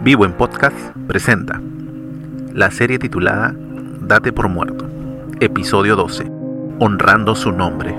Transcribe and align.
Vivo 0.00 0.26
en 0.26 0.32
Podcast 0.32 0.76
presenta 1.06 1.60
la 2.52 2.70
serie 2.70 2.98
titulada 2.98 3.54
Date 4.00 4.32
por 4.32 4.48
muerto, 4.48 4.86
episodio 5.40 5.96
12, 5.96 6.30
honrando 6.78 7.34
su 7.34 7.52
nombre. 7.52 7.96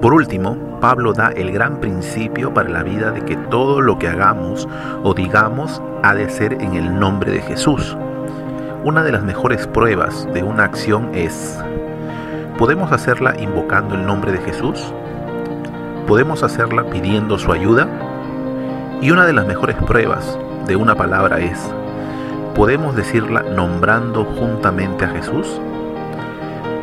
Por 0.00 0.14
último, 0.14 0.78
Pablo 0.80 1.12
da 1.12 1.28
el 1.28 1.52
gran 1.52 1.80
principio 1.80 2.54
para 2.54 2.70
la 2.70 2.82
vida 2.82 3.10
de 3.10 3.22
que 3.22 3.36
todo 3.36 3.82
lo 3.82 3.98
que 3.98 4.08
hagamos 4.08 4.66
o 5.02 5.12
digamos 5.12 5.82
ha 6.02 6.14
de 6.14 6.30
ser 6.30 6.54
en 6.54 6.74
el 6.74 6.98
nombre 6.98 7.32
de 7.32 7.42
Jesús. 7.42 7.96
Una 8.82 9.02
de 9.02 9.12
las 9.12 9.22
mejores 9.22 9.66
pruebas 9.66 10.26
de 10.32 10.42
una 10.42 10.64
acción 10.64 11.10
es, 11.14 11.58
¿podemos 12.56 12.92
hacerla 12.92 13.38
invocando 13.38 13.94
el 13.94 14.06
nombre 14.06 14.32
de 14.32 14.38
Jesús? 14.38 14.94
Podemos 16.10 16.42
hacerla 16.42 16.90
pidiendo 16.90 17.38
su 17.38 17.52
ayuda. 17.52 17.86
Y 19.00 19.12
una 19.12 19.26
de 19.26 19.32
las 19.32 19.46
mejores 19.46 19.76
pruebas 19.76 20.36
de 20.66 20.74
una 20.74 20.96
palabra 20.96 21.38
es, 21.38 21.56
¿podemos 22.56 22.96
decirla 22.96 23.44
nombrando 23.44 24.24
juntamente 24.24 25.04
a 25.04 25.10
Jesús? 25.10 25.60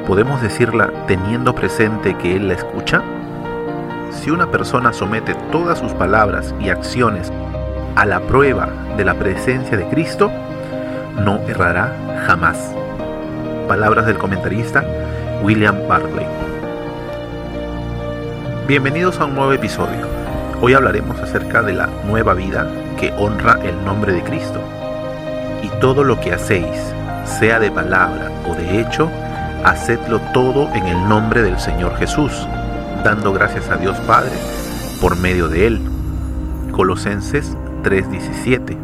¿Podemos 0.08 0.42
decirla 0.42 0.94
teniendo 1.08 1.54
presente 1.54 2.16
que 2.16 2.38
Él 2.38 2.48
la 2.48 2.54
escucha? 2.54 3.02
Si 4.12 4.32
una 4.32 4.50
persona 4.50 4.94
somete 4.94 5.36
todas 5.52 5.78
sus 5.78 5.92
palabras 5.92 6.56
y 6.62 6.70
acciones 6.70 7.30
a 7.98 8.06
la 8.06 8.22
prueba 8.22 8.70
de 8.96 9.04
la 9.04 9.16
presencia 9.16 9.76
de 9.76 9.90
Cristo, 9.90 10.32
no 11.22 11.40
errará 11.50 12.24
jamás. 12.26 12.74
Palabras 13.68 14.06
del 14.06 14.18
comentarista 14.18 14.86
William 15.44 15.76
Barclay. 15.90 16.47
Bienvenidos 18.68 19.18
a 19.22 19.26
un 19.26 19.36
nuevo 19.36 19.54
episodio. 19.54 20.06
Hoy 20.60 20.74
hablaremos 20.74 21.18
acerca 21.22 21.62
de 21.62 21.72
la 21.72 21.88
nueva 22.06 22.34
vida 22.34 22.70
que 23.00 23.14
honra 23.14 23.58
el 23.64 23.86
nombre 23.86 24.12
de 24.12 24.22
Cristo. 24.22 24.60
Y 25.64 25.70
todo 25.80 26.04
lo 26.04 26.20
que 26.20 26.34
hacéis, 26.34 26.76
sea 27.24 27.62
de 27.62 27.72
palabra 27.72 28.30
o 28.46 28.56
de 28.56 28.82
hecho, 28.82 29.10
hacedlo 29.64 30.20
todo 30.34 30.68
en 30.74 30.86
el 30.86 31.08
nombre 31.08 31.44
del 31.44 31.58
Señor 31.60 31.96
Jesús, 31.96 32.46
dando 33.06 33.32
gracias 33.32 33.70
a 33.70 33.78
Dios 33.78 33.98
Padre 34.02 34.34
por 35.00 35.18
medio 35.18 35.48
de 35.48 35.68
Él. 35.68 35.82
Colosenses 36.74 37.56
3:17. 37.84 38.78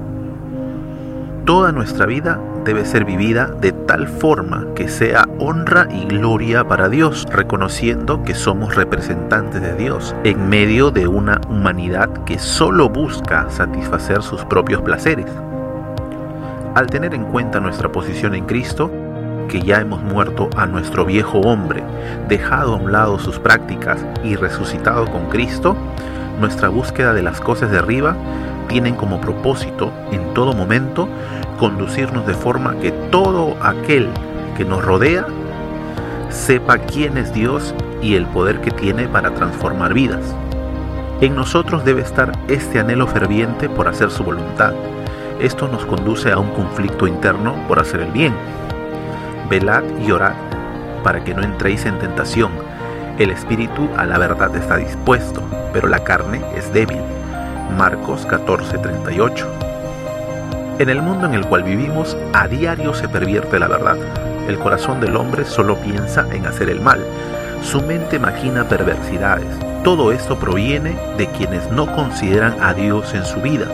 Toda 1.44 1.74
nuestra 1.74 2.06
vida 2.06 2.40
debe 2.64 2.86
ser 2.86 3.06
vivida 3.06 3.48
de 3.48 3.72
tal 3.72 4.08
forma 4.08 4.68
que 4.76 4.88
sea 4.88 5.26
honra 5.40 5.88
y 5.92 6.06
gloria 6.06 6.68
para 6.68 6.90
Dios, 6.90 7.26
reconociendo 7.30 8.24
que 8.24 8.34
somos 8.34 8.76
representantes 8.76 9.62
de 9.62 9.76
Dios 9.76 10.16
en 10.24 10.50
medio 10.50 10.92
de 10.92 11.08
una 11.08 11.42
humanidad 11.50 12.10
que 12.26 12.40
solo 12.40 12.90
busca 12.90 13.50
satisfacer 13.50 14.22
sus 14.22 14.46
propios 14.46 14.82
placeres. 14.82 15.28
Al 16.76 16.88
tener 16.88 17.14
en 17.14 17.26
cuenta 17.26 17.60
nuestra 17.60 17.92
posición 17.92 18.34
en 18.34 18.46
Cristo, 18.46 18.90
que 19.50 19.62
ya 19.62 19.82
hemos 19.82 20.02
muerto 20.02 20.50
a 20.56 20.66
nuestro 20.66 21.06
viejo 21.06 21.40
hombre, 21.42 21.84
dejado 22.30 22.74
a 22.74 22.78
un 22.78 22.92
lado 22.92 23.20
sus 23.20 23.40
prácticas 23.40 24.04
y 24.24 24.36
resucitado 24.36 25.06
con 25.12 25.30
Cristo, 25.30 25.76
nuestra 26.40 26.70
búsqueda 26.70 27.14
de 27.14 27.22
las 27.22 27.40
cosas 27.42 27.70
de 27.70 27.78
arriba 27.78 28.16
tienen 28.64 28.96
como 28.96 29.22
propósito 29.22 29.92
en 30.12 30.34
todo 30.34 30.54
momento 30.54 31.08
conducirnos 31.60 32.26
de 32.26 32.34
forma 32.34 32.76
que 32.80 32.92
todo 32.92 33.56
aquel 33.62 34.10
que 34.58 34.66
nos 34.66 34.84
rodea 34.84 35.26
sepa 36.30 36.78
quién 36.78 37.18
es 37.18 37.34
Dios 37.34 37.74
y 38.02 38.16
el 38.16 38.26
poder 38.26 38.60
que 38.62 38.72
tiene 38.72 39.08
para 39.08 39.34
transformar 39.34 39.94
vidas. 39.94 40.36
En 41.22 41.36
nosotros 41.36 41.86
debe 41.86 42.02
estar 42.02 42.32
este 42.50 42.80
anhelo 42.80 43.08
ferviente 43.08 43.70
por 43.70 43.88
hacer 43.88 44.12
su 44.12 44.24
voluntad. 44.24 44.74
Esto 45.40 45.68
nos 45.68 45.86
conduce 45.86 46.32
a 46.32 46.40
un 46.40 46.50
conflicto 46.50 47.08
interno 47.08 47.56
por 47.68 47.80
hacer 47.80 48.02
el 48.02 48.12
bien. 48.12 48.34
Velad 49.50 49.84
y 50.06 50.12
orad 50.12 50.34
para 51.04 51.24
que 51.24 51.34
no 51.34 51.44
entréis 51.44 51.86
en 51.86 52.00
tentación. 52.00 52.52
El 53.20 53.30
espíritu 53.30 53.88
a 53.96 54.06
la 54.06 54.18
verdad 54.18 54.56
está 54.56 54.78
dispuesto, 54.78 55.42
pero 55.72 55.88
la 55.88 56.04
carne 56.04 56.42
es 56.56 56.74
débil. 56.74 57.13
Marcos 57.78 58.28
14:38 58.28 59.64
en 60.80 60.90
el 60.90 61.04
mundo 61.04 61.28
en 61.28 61.36
el 61.36 61.46
cual 61.46 61.64
vivimos, 61.64 62.18
a 62.34 62.48
diario 62.48 62.96
se 62.96 63.08
pervierte 63.08 63.60
la 63.60 63.68
verdad. 63.68 63.96
El 64.48 64.58
corazón 64.58 65.00
del 65.00 65.16
hombre 65.16 65.46
solo 65.46 65.78
piensa 65.78 66.26
en 66.32 66.48
hacer 66.48 66.68
el 66.70 66.82
mal. 66.82 67.00
Su 67.62 67.82
mente 67.82 68.18
maquina 68.18 68.68
perversidades. 68.68 69.48
Todo 69.84 70.12
esto 70.12 70.38
proviene 70.40 70.98
de 71.16 71.28
quienes 71.28 71.72
no 71.72 71.86
consideran 71.96 72.58
a 72.60 72.74
Dios 72.74 73.14
en 73.14 73.24
su 73.24 73.40
vida. 73.40 73.68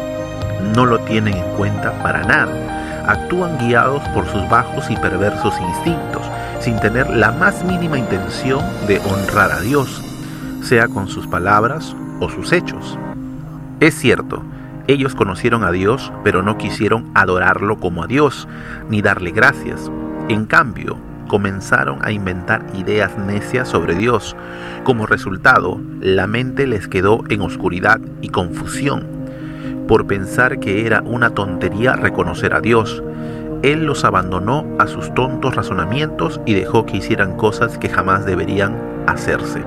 No 0.75 0.85
lo 0.85 0.99
tienen 0.99 1.37
en 1.37 1.55
cuenta 1.55 1.93
para 2.03 2.21
nada. 2.23 3.05
Actúan 3.07 3.57
guiados 3.57 4.03
por 4.09 4.27
sus 4.27 4.47
bajos 4.49 4.89
y 4.91 4.97
perversos 4.97 5.55
instintos, 5.61 6.21
sin 6.59 6.79
tener 6.79 7.09
la 7.09 7.31
más 7.31 7.63
mínima 7.63 7.97
intención 7.97 8.61
de 8.87 8.99
honrar 8.99 9.51
a 9.53 9.61
Dios, 9.61 10.03
sea 10.61 10.89
con 10.89 11.07
sus 11.07 11.25
palabras 11.27 11.95
o 12.19 12.29
sus 12.29 12.51
hechos. 12.51 12.99
Es 13.79 13.95
cierto, 13.95 14.43
ellos 14.87 15.15
conocieron 15.15 15.63
a 15.63 15.71
Dios, 15.71 16.11
pero 16.25 16.41
no 16.41 16.57
quisieron 16.57 17.09
adorarlo 17.13 17.77
como 17.77 18.03
a 18.03 18.07
Dios, 18.07 18.45
ni 18.89 19.01
darle 19.01 19.31
gracias. 19.31 19.89
En 20.27 20.45
cambio, 20.45 20.97
comenzaron 21.29 21.99
a 22.01 22.11
inventar 22.11 22.65
ideas 22.75 23.17
necias 23.17 23.69
sobre 23.69 23.95
Dios. 23.95 24.35
Como 24.83 25.05
resultado, 25.05 25.79
la 26.01 26.27
mente 26.27 26.67
les 26.67 26.89
quedó 26.89 27.23
en 27.29 27.39
oscuridad 27.39 28.01
y 28.21 28.27
confusión, 28.27 29.07
por 29.87 30.07
pensar 30.07 30.59
que 30.59 30.85
era 30.85 31.01
una 31.03 31.29
tontería 31.29 31.93
reconocer 31.93 32.53
a 32.53 32.59
Dios. 32.59 33.01
Él 33.61 33.85
los 33.85 34.03
abandonó 34.03 34.65
a 34.77 34.87
sus 34.87 35.13
tontos 35.13 35.55
razonamientos 35.55 36.41
y 36.45 36.53
dejó 36.53 36.85
que 36.85 36.97
hicieran 36.97 37.37
cosas 37.37 37.77
que 37.77 37.87
jamás 37.87 38.25
deberían 38.25 38.75
hacerse. 39.07 39.63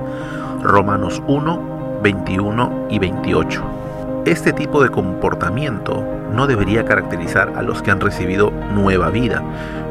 Romanos 0.61 1.23
1, 1.27 1.99
21 2.03 2.87
y 2.91 2.99
28. 2.99 3.82
Este 4.25 4.53
tipo 4.53 4.81
de 4.81 4.87
comportamiento 4.87 6.01
no 6.31 6.47
debería 6.47 6.85
caracterizar 6.85 7.51
a 7.57 7.61
los 7.61 7.81
que 7.81 7.91
han 7.91 7.99
recibido 7.99 8.51
nueva 8.73 9.09
vida 9.09 9.43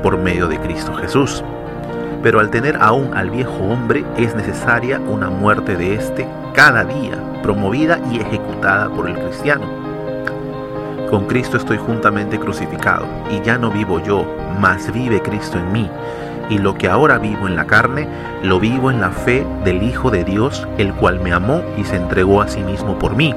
por 0.03 0.16
medio 0.16 0.48
de 0.48 0.59
Cristo 0.59 0.94
Jesús. 0.94 1.44
Pero 2.22 2.41
al 2.41 2.48
tener 2.48 2.78
aún 2.81 3.12
al 3.12 3.28
viejo 3.28 3.59
hombre 3.59 4.06
es 4.16 4.34
necesaria 4.34 4.98
una 5.00 5.28
muerte 5.28 5.76
de 5.76 5.97
éste 5.97 6.26
cada 6.54 6.82
día, 6.82 7.42
promovida 7.42 8.00
y 8.10 8.21
ejecutada 8.21 8.88
por 8.88 9.06
el 9.06 9.19
cristiano. 9.19 9.66
Con 11.10 11.26
Cristo 11.26 11.59
estoy 11.59 11.76
juntamente 11.76 12.41
crucificado, 12.41 13.04
y 13.31 13.44
ya 13.44 13.59
no 13.59 13.71
vivo 13.71 14.03
yo, 14.03 14.25
mas 14.59 14.91
vive 14.94 15.21
Cristo 15.21 15.59
en 15.59 15.72
mí. 15.72 15.91
Y 16.48 16.56
lo 16.56 16.75
que 16.75 16.88
ahora 16.88 17.19
vivo 17.19 17.48
en 17.48 17.56
la 17.56 17.66
carne, 17.66 18.09
lo 18.42 18.59
vivo 18.59 18.91
en 18.91 19.03
la 19.03 19.10
fe 19.10 19.47
del 19.62 19.82
Hijo 19.82 20.10
de 20.10 20.25
Dios, 20.25 20.66
el 20.78 20.94
cual 20.94 21.21
me 21.21 21.34
amó 21.34 21.62
y 21.76 21.84
se 21.84 21.97
entregó 21.97 22.41
a 22.41 22.48
sí 22.48 22.60
mismo 22.60 22.98
por 22.98 23.15
mí. 23.15 23.34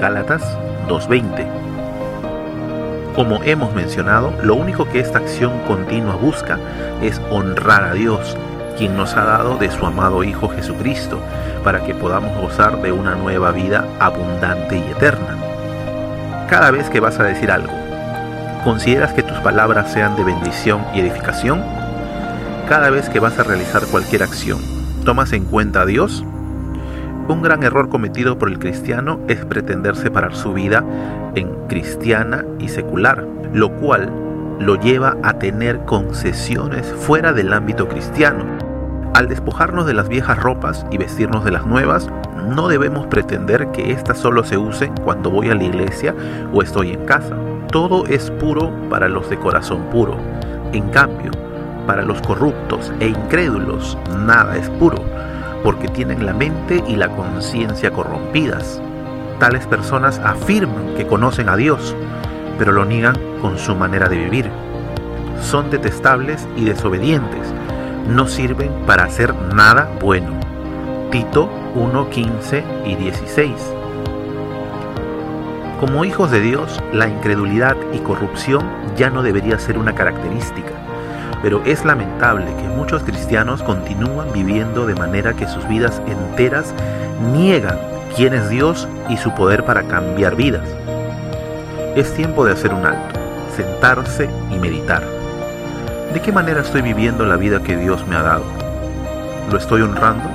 Gálatas 0.00 0.42
2.20. 0.88 1.46
Como 3.14 3.42
hemos 3.44 3.74
mencionado, 3.74 4.32
lo 4.42 4.54
único 4.54 4.88
que 4.88 5.00
esta 5.00 5.18
acción 5.18 5.52
continua 5.66 6.16
busca 6.16 6.58
es 7.02 7.20
honrar 7.30 7.84
a 7.84 7.92
Dios, 7.92 8.36
quien 8.78 8.96
nos 8.96 9.14
ha 9.16 9.24
dado 9.24 9.56
de 9.58 9.70
su 9.70 9.84
amado 9.84 10.24
Hijo 10.24 10.48
Jesucristo, 10.48 11.20
para 11.62 11.84
que 11.84 11.94
podamos 11.94 12.40
gozar 12.40 12.80
de 12.80 12.90
una 12.90 13.14
nueva 13.14 13.52
vida 13.52 13.86
abundante 14.00 14.78
y 14.78 14.90
eterna. 14.90 15.36
Cada 16.48 16.70
vez 16.70 16.88
que 16.88 17.00
vas 17.00 17.20
a 17.20 17.24
decir 17.24 17.50
algo, 17.50 17.72
¿consideras 18.64 19.12
que 19.12 19.22
tus 19.22 19.38
palabras 19.38 19.92
sean 19.92 20.16
de 20.16 20.24
bendición 20.24 20.84
y 20.94 21.00
edificación? 21.00 21.62
Cada 22.68 22.88
vez 22.90 23.10
que 23.10 23.20
vas 23.20 23.38
a 23.38 23.42
realizar 23.42 23.82
cualquier 23.86 24.22
acción, 24.22 24.58
¿tomas 25.04 25.32
en 25.32 25.44
cuenta 25.44 25.82
a 25.82 25.86
Dios? 25.86 26.24
Un 27.28 27.40
gran 27.40 27.62
error 27.62 27.88
cometido 27.88 28.36
por 28.36 28.48
el 28.48 28.58
cristiano 28.58 29.20
es 29.28 29.44
pretender 29.44 29.94
separar 29.94 30.34
su 30.34 30.52
vida 30.52 30.84
en 31.36 31.54
cristiana 31.68 32.44
y 32.58 32.68
secular, 32.68 33.24
lo 33.52 33.70
cual 33.76 34.10
lo 34.58 34.74
lleva 34.74 35.16
a 35.22 35.34
tener 35.34 35.84
concesiones 35.84 36.86
fuera 36.86 37.32
del 37.32 37.52
ámbito 37.52 37.88
cristiano. 37.88 38.44
Al 39.14 39.28
despojarnos 39.28 39.86
de 39.86 39.94
las 39.94 40.08
viejas 40.08 40.42
ropas 40.42 40.84
y 40.90 40.98
vestirnos 40.98 41.44
de 41.44 41.52
las 41.52 41.64
nuevas, 41.64 42.10
no 42.56 42.66
debemos 42.66 43.06
pretender 43.06 43.68
que 43.70 43.92
éstas 43.92 44.18
solo 44.18 44.42
se 44.42 44.58
usen 44.58 44.92
cuando 45.04 45.30
voy 45.30 45.48
a 45.50 45.54
la 45.54 45.64
iglesia 45.64 46.14
o 46.52 46.60
estoy 46.60 46.90
en 46.90 47.04
casa. 47.04 47.36
Todo 47.70 48.04
es 48.06 48.32
puro 48.32 48.72
para 48.90 49.08
los 49.08 49.30
de 49.30 49.38
corazón 49.38 49.82
puro. 49.92 50.16
En 50.72 50.88
cambio, 50.90 51.30
para 51.86 52.02
los 52.02 52.20
corruptos 52.20 52.92
e 52.98 53.06
incrédulos, 53.06 53.96
nada 54.26 54.56
es 54.56 54.68
puro 54.70 55.04
porque 55.62 55.88
tienen 55.88 56.26
la 56.26 56.32
mente 56.32 56.82
y 56.86 56.96
la 56.96 57.08
conciencia 57.08 57.90
corrompidas. 57.90 58.80
Tales 59.38 59.66
personas 59.66 60.18
afirman 60.18 60.94
que 60.96 61.06
conocen 61.06 61.48
a 61.48 61.56
Dios, 61.56 61.96
pero 62.58 62.72
lo 62.72 62.84
niegan 62.84 63.16
con 63.40 63.58
su 63.58 63.74
manera 63.74 64.08
de 64.08 64.16
vivir. 64.16 64.50
Son 65.40 65.70
detestables 65.70 66.46
y 66.56 66.64
desobedientes, 66.64 67.52
no 68.08 68.26
sirven 68.26 68.70
para 68.86 69.04
hacer 69.04 69.34
nada 69.34 69.90
bueno. 70.00 70.30
Tito 71.10 71.48
1, 71.74 72.10
15 72.10 72.64
y 72.86 72.94
16. 72.94 73.52
Como 75.80 76.04
hijos 76.04 76.30
de 76.30 76.40
Dios, 76.40 76.80
la 76.92 77.08
incredulidad 77.08 77.76
y 77.92 77.98
corrupción 77.98 78.62
ya 78.96 79.10
no 79.10 79.22
debería 79.22 79.58
ser 79.58 79.78
una 79.78 79.94
característica, 79.94 80.70
pero 81.42 81.62
es 81.64 81.84
lamentable 81.84 82.46
que 82.56 82.68
muchos 82.68 83.02
cristianos 83.02 83.62
continúan 83.62 84.32
viviendo 84.32 84.86
de 84.86 84.94
manera 84.94 85.34
que 85.34 85.48
sus 85.48 85.66
vidas 85.68 86.00
enteras 86.06 86.72
niegan 87.32 87.78
quién 88.16 88.32
es 88.32 88.48
Dios 88.48 88.88
y 89.08 89.16
su 89.16 89.34
poder 89.34 89.64
para 89.64 89.82
cambiar 89.82 90.36
vidas. 90.36 90.66
Es 91.96 92.14
tiempo 92.14 92.44
de 92.44 92.52
hacer 92.52 92.72
un 92.72 92.86
alto, 92.86 93.18
sentarse 93.56 94.28
y 94.50 94.58
meditar. 94.58 95.02
¿De 96.14 96.20
qué 96.20 96.30
manera 96.30 96.60
estoy 96.60 96.82
viviendo 96.82 97.26
la 97.26 97.36
vida 97.36 97.62
que 97.62 97.76
Dios 97.76 98.06
me 98.06 98.16
ha 98.16 98.22
dado? 98.22 98.44
¿Lo 99.50 99.58
estoy 99.58 99.82
honrando? 99.82 100.28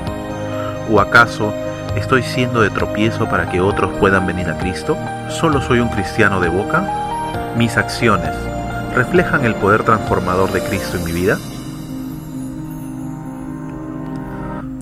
¿O 0.91 0.99
acaso 0.99 1.53
¿Estoy 1.97 2.21
siendo 2.21 2.61
de 2.61 2.69
tropiezo 2.69 3.27
para 3.27 3.49
que 3.49 3.59
otros 3.59 3.91
puedan 3.99 4.27
venir 4.27 4.47
a 4.49 4.57
Cristo? 4.59 4.95
¿Solo 5.29 5.59
soy 5.61 5.79
un 5.79 5.89
cristiano 5.89 6.39
de 6.39 6.47
boca? 6.47 6.83
¿Mis 7.57 7.75
acciones 7.75 8.35
reflejan 8.95 9.45
el 9.45 9.55
poder 9.55 9.83
transformador 9.83 10.51
de 10.51 10.61
Cristo 10.61 10.97
en 10.97 11.05
mi 11.05 11.11
vida? 11.11 11.37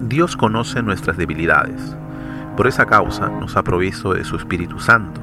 Dios 0.08 0.38
conoce 0.38 0.82
nuestras 0.82 1.18
debilidades. 1.18 1.96
Por 2.56 2.68
esa 2.68 2.86
causa 2.86 3.28
nos 3.28 3.58
ha 3.58 3.64
provisto 3.64 4.14
de 4.14 4.24
su 4.24 4.36
Espíritu 4.38 4.80
Santo 4.80 5.20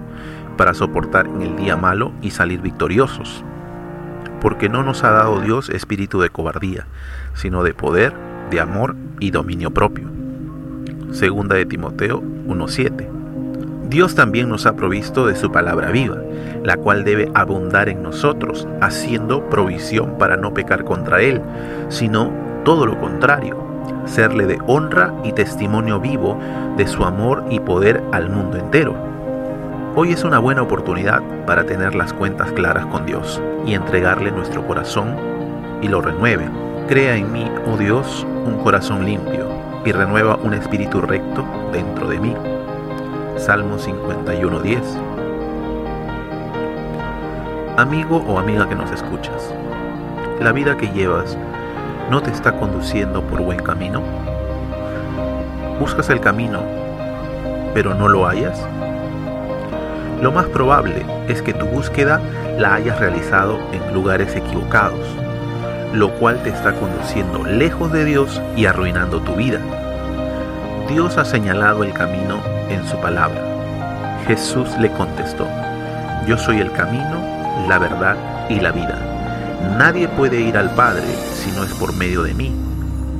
para 0.56 0.74
soportar 0.74 1.26
en 1.26 1.42
el 1.42 1.56
día 1.56 1.76
malo 1.76 2.12
y 2.20 2.30
salir 2.30 2.60
victoriosos. 2.60 3.44
Porque 4.40 4.68
no 4.68 4.82
nos 4.82 5.04
ha 5.04 5.10
dado 5.10 5.40
Dios 5.40 5.70
espíritu 5.70 6.20
de 6.20 6.30
cobardía, 6.30 6.86
sino 7.34 7.62
de 7.62 7.74
poder, 7.74 8.12
de 8.50 8.60
amor 8.60 8.96
y 9.20 9.30
dominio 9.30 9.70
propio. 9.72 10.10
Segunda 11.12 11.56
de 11.56 11.66
Timoteo 11.66 12.20
1.7. 12.20 13.21
Dios 13.92 14.14
también 14.14 14.48
nos 14.48 14.64
ha 14.64 14.72
provisto 14.72 15.26
de 15.26 15.36
su 15.36 15.52
palabra 15.52 15.90
viva, 15.90 16.16
la 16.64 16.78
cual 16.78 17.04
debe 17.04 17.30
abundar 17.34 17.90
en 17.90 18.02
nosotros, 18.02 18.66
haciendo 18.80 19.50
provisión 19.50 20.16
para 20.16 20.38
no 20.38 20.54
pecar 20.54 20.82
contra 20.84 21.20
Él, 21.20 21.42
sino 21.90 22.30
todo 22.64 22.86
lo 22.86 22.98
contrario, 22.98 23.54
serle 24.06 24.46
de 24.46 24.58
honra 24.66 25.12
y 25.24 25.32
testimonio 25.32 26.00
vivo 26.00 26.38
de 26.78 26.86
su 26.86 27.04
amor 27.04 27.44
y 27.50 27.60
poder 27.60 28.02
al 28.12 28.30
mundo 28.30 28.56
entero. 28.56 28.96
Hoy 29.94 30.12
es 30.12 30.24
una 30.24 30.38
buena 30.38 30.62
oportunidad 30.62 31.20
para 31.44 31.66
tener 31.66 31.94
las 31.94 32.14
cuentas 32.14 32.50
claras 32.52 32.86
con 32.86 33.04
Dios 33.04 33.42
y 33.66 33.74
entregarle 33.74 34.32
nuestro 34.32 34.66
corazón 34.66 35.14
y 35.82 35.88
lo 35.88 36.00
renueve. 36.00 36.48
Crea 36.88 37.14
en 37.14 37.30
mí, 37.30 37.44
oh 37.66 37.76
Dios, 37.76 38.26
un 38.46 38.56
corazón 38.62 39.04
limpio 39.04 39.48
y 39.84 39.92
renueva 39.92 40.36
un 40.36 40.54
espíritu 40.54 41.02
recto 41.02 41.44
dentro 41.74 42.08
de 42.08 42.18
mí. 42.18 42.34
Salmo 43.36 43.78
51.10. 43.78 44.80
Amigo 47.76 48.24
o 48.26 48.38
amiga 48.38 48.68
que 48.68 48.74
nos 48.74 48.90
escuchas, 48.90 49.54
¿la 50.40 50.52
vida 50.52 50.76
que 50.76 50.88
llevas 50.88 51.36
no 52.10 52.22
te 52.22 52.30
está 52.30 52.52
conduciendo 52.58 53.22
por 53.22 53.42
buen 53.42 53.62
camino? 53.62 54.02
¿Buscas 55.80 56.10
el 56.10 56.20
camino, 56.20 56.60
pero 57.74 57.94
no 57.94 58.08
lo 58.08 58.26
hayas? 58.26 58.60
Lo 60.20 60.30
más 60.30 60.46
probable 60.46 61.04
es 61.28 61.42
que 61.42 61.54
tu 61.54 61.66
búsqueda 61.66 62.20
la 62.58 62.74
hayas 62.74 63.00
realizado 63.00 63.58
en 63.72 63.94
lugares 63.94 64.36
equivocados 64.36 65.06
lo 65.92 66.10
cual 66.14 66.42
te 66.42 66.50
está 66.50 66.72
conduciendo 66.74 67.44
lejos 67.44 67.92
de 67.92 68.04
Dios 68.04 68.40
y 68.56 68.64
arruinando 68.64 69.20
tu 69.20 69.34
vida. 69.34 69.60
Dios 70.88 71.18
ha 71.18 71.24
señalado 71.24 71.84
el 71.84 71.92
camino 71.92 72.40
en 72.74 72.86
su 72.86 72.96
palabra. 72.98 73.40
Jesús 74.26 74.68
le 74.78 74.90
contestó, 74.92 75.46
yo 76.26 76.38
soy 76.38 76.60
el 76.60 76.70
camino, 76.72 77.18
la 77.68 77.78
verdad 77.78 78.16
y 78.48 78.60
la 78.60 78.72
vida. 78.72 78.98
Nadie 79.78 80.08
puede 80.08 80.40
ir 80.40 80.56
al 80.56 80.70
Padre 80.70 81.04
si 81.34 81.50
no 81.52 81.64
es 81.64 81.72
por 81.74 81.94
medio 81.96 82.22
de 82.22 82.34
mí. 82.34 82.54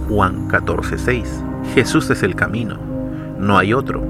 Juan 0.08 0.48
14:6. 0.48 1.42
Jesús 1.74 2.10
es 2.10 2.22
el 2.22 2.34
camino, 2.34 2.76
no 3.38 3.58
hay 3.58 3.74
otro. 3.74 4.02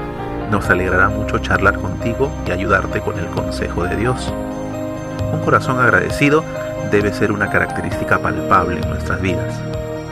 Nos 0.51 0.69
alegrará 0.71 1.09
mucho 1.09 1.39
charlar 1.39 1.79
contigo 1.79 2.31
y 2.47 2.51
ayudarte 2.51 3.01
con 3.01 3.19
el 3.19 3.27
consejo 3.27 3.85
de 3.85 3.97
Dios. 3.97 4.33
Un 5.33 5.41
corazón 5.41 5.81
agradecido 5.81 6.45
debe 6.91 7.13
ser 7.13 7.33
una 7.33 7.51
característica 7.51 8.19
palpable 8.19 8.81
en 8.81 8.89
nuestras 8.89 9.21
vidas 9.21 9.61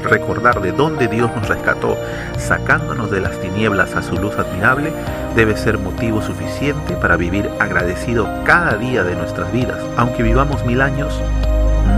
recordar 0.02 0.60
de 0.60 0.72
dónde 0.72 1.08
Dios 1.08 1.30
nos 1.34 1.48
rescató, 1.48 1.96
sacándonos 2.36 3.10
de 3.10 3.20
las 3.20 3.40
tinieblas 3.40 3.94
a 3.94 4.02
su 4.02 4.16
luz 4.16 4.36
admirable, 4.36 4.92
debe 5.34 5.56
ser 5.56 5.78
motivo 5.78 6.22
suficiente 6.22 6.94
para 6.96 7.16
vivir 7.16 7.48
agradecido 7.58 8.28
cada 8.44 8.76
día 8.76 9.04
de 9.04 9.16
nuestras 9.16 9.52
vidas. 9.52 9.80
Aunque 9.96 10.22
vivamos 10.22 10.64
mil 10.64 10.80
años, 10.80 11.20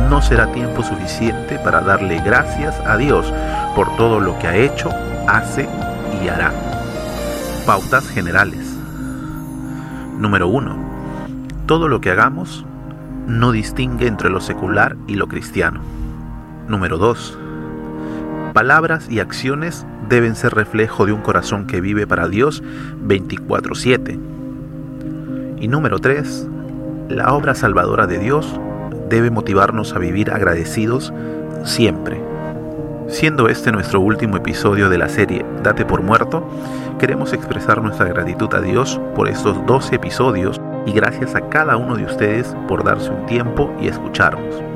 no 0.09 0.23
será 0.23 0.53
tiempo 0.53 0.83
suficiente 0.83 1.59
para 1.59 1.81
darle 1.81 2.21
gracias 2.21 2.79
a 2.87 2.97
Dios 2.97 3.33
por 3.75 3.97
todo 3.97 4.21
lo 4.21 4.39
que 4.39 4.47
ha 4.47 4.57
hecho, 4.57 4.91
hace 5.27 5.69
y 6.23 6.29
hará. 6.29 6.53
Pautas 7.67 8.09
generales. 8.09 8.77
Número 10.19 10.49
1. 10.49 10.77
Todo 11.67 11.89
lo 11.89 12.01
que 12.01 12.11
hagamos 12.11 12.65
no 13.27 13.53
distingue 13.53 14.07
entre 14.07 14.31
lo 14.31 14.41
secular 14.41 14.97
y 15.07 15.15
lo 15.15 15.29
cristiano. 15.29 15.81
Número 16.69 16.99
2 16.99 17.39
palabras 18.55 19.11
y 19.11 19.19
acciones 19.19 19.85
deben 20.09 20.37
ser 20.37 20.55
reflejo 20.55 21.05
de 21.05 21.13
un 21.13 21.21
corazón 21.21 21.67
que 21.67 21.81
vive 21.81 22.07
para 22.07 22.29
Dios 22.29 22.63
24/7. 23.03 24.19
Y 25.61 25.69
número 25.69 25.99
3, 25.99 26.47
la 27.09 27.35
obra 27.35 27.55
salvadora 27.55 28.07
de 28.07 28.19
Dios 28.19 28.59
debe 29.11 29.31
motivarnos 29.31 29.93
a 29.93 29.99
vivir 29.99 30.31
agradecidos 30.31 31.13
siempre. 31.65 32.23
Siendo 33.09 33.49
este 33.49 33.73
nuestro 33.73 34.01
último 34.01 34.37
episodio 34.37 34.89
de 34.89 34.99
la 34.99 35.09
serie 35.09 35.45
Date 35.63 35.85
por 35.85 36.03
muerto, 36.03 36.49
queremos 36.99 37.33
expresar 37.33 37.83
nuestra 37.83 38.07
gratitud 38.07 38.55
a 38.55 38.61
Dios 38.61 39.01
por 39.17 39.29
estos 39.29 39.67
12 39.67 39.97
episodios 39.97 40.61
y 40.87 40.93
gracias 40.93 41.35
a 41.35 41.49
cada 41.49 41.77
uno 41.77 41.97
de 41.97 42.05
ustedes 42.05 42.55
por 42.69 42.85
darse 42.85 43.11
un 43.11 43.27
tiempo 43.27 43.75
y 43.81 43.89
escucharnos. 43.89 44.74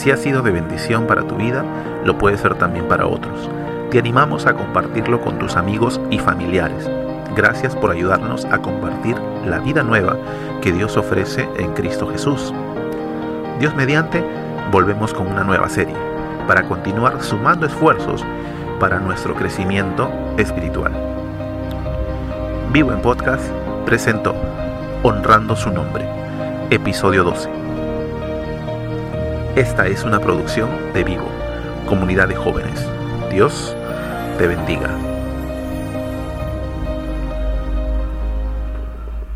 Si 0.00 0.10
ha 0.10 0.16
sido 0.16 0.40
de 0.40 0.50
bendición 0.50 1.06
para 1.06 1.24
tu 1.24 1.36
vida, 1.36 1.62
lo 2.06 2.16
puede 2.16 2.38
ser 2.38 2.54
también 2.54 2.88
para 2.88 3.06
otros. 3.06 3.50
Te 3.90 3.98
animamos 3.98 4.46
a 4.46 4.54
compartirlo 4.54 5.20
con 5.20 5.38
tus 5.38 5.56
amigos 5.56 6.00
y 6.10 6.18
familiares. 6.18 6.88
Gracias 7.36 7.76
por 7.76 7.90
ayudarnos 7.90 8.46
a 8.46 8.56
compartir 8.62 9.18
la 9.44 9.58
vida 9.58 9.82
nueva 9.82 10.16
que 10.62 10.72
Dios 10.72 10.96
ofrece 10.96 11.46
en 11.58 11.74
Cristo 11.74 12.08
Jesús. 12.10 12.54
Dios 13.58 13.74
mediante, 13.74 14.24
volvemos 14.72 15.12
con 15.12 15.26
una 15.26 15.44
nueva 15.44 15.68
serie 15.68 15.96
para 16.48 16.62
continuar 16.62 17.22
sumando 17.22 17.66
esfuerzos 17.66 18.24
para 18.78 19.00
nuestro 19.00 19.34
crecimiento 19.34 20.10
espiritual. 20.38 20.92
Vivo 22.72 22.90
en 22.92 23.02
Podcast 23.02 23.44
presentó 23.84 24.34
Honrando 25.02 25.54
su 25.56 25.70
nombre, 25.70 26.08
episodio 26.70 27.22
12. 27.22 27.69
Esta 29.60 29.86
es 29.86 30.04
una 30.04 30.18
producción 30.18 30.70
de 30.94 31.04
Vivo, 31.04 31.28
comunidad 31.86 32.28
de 32.28 32.34
jóvenes. 32.34 32.82
Dios 33.30 33.76
te 34.38 34.46
bendiga. 34.46 35.19